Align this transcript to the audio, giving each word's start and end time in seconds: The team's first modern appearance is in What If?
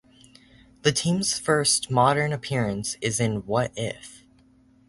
The 0.81 0.91
team's 0.91 1.37
first 1.37 1.91
modern 1.91 2.33
appearance 2.33 2.97
is 3.01 3.19
in 3.19 3.45
What 3.45 3.71
If? 3.75 4.23